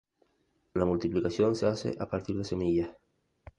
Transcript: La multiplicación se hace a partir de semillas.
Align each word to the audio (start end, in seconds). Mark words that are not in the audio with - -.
La 0.73 0.83
multiplicación 0.83 1.55
se 1.55 1.67
hace 1.67 1.95
a 1.99 2.09
partir 2.09 2.35
de 2.35 2.43
semillas. 2.43 2.89